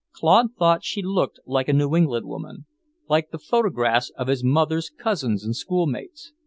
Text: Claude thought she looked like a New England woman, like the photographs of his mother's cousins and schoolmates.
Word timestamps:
Claude 0.15 0.55
thought 0.57 0.83
she 0.83 1.03
looked 1.03 1.39
like 1.45 1.67
a 1.69 1.73
New 1.73 1.95
England 1.95 2.25
woman, 2.25 2.65
like 3.07 3.29
the 3.29 3.37
photographs 3.37 4.09
of 4.17 4.29
his 4.29 4.43
mother's 4.43 4.89
cousins 4.89 5.43
and 5.45 5.55
schoolmates. 5.55 6.33